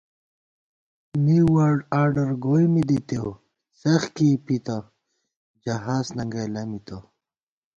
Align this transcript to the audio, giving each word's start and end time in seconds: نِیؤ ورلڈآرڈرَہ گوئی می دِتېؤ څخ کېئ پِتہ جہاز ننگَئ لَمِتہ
نِیؤ 1.25 1.45
ورلڈآرڈرَہ 1.55 2.35
گوئی 2.43 2.65
می 2.73 2.83
دِتېؤ 2.89 3.29
څخ 3.79 4.01
کېئ 4.15 4.35
پِتہ 4.45 4.77
جہاز 5.63 6.07
ننگَئ 6.17 6.47
لَمِتہ 6.53 6.97